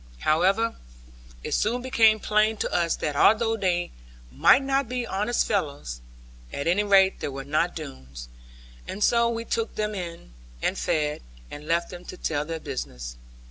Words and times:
However, 0.21 0.77
it 1.43 1.51
soon 1.53 1.83
became 1.83 2.19
plain 2.19 2.57
to 2.57 2.73
us 2.73 2.95
that 2.95 3.15
although 3.15 3.55
they 3.55 3.91
might 4.31 4.63
not 4.63 4.89
be 4.89 5.05
honest 5.05 5.45
fellows, 5.47 6.01
at 6.51 6.65
any 6.65 6.83
rate 6.83 7.19
they 7.19 7.27
were 7.27 7.43
not 7.45 7.75
Doones; 7.75 8.27
and 8.87 9.03
so 9.03 9.29
we 9.29 9.45
took 9.45 9.75
them 9.75 9.93
in, 9.93 10.33
and 10.59 10.75
fed, 10.75 11.21
and 11.51 11.67
left 11.67 11.91
them 11.91 12.03
to 12.05 12.17
tell 12.17 12.45
their 12.45 12.59
business. 12.59 13.15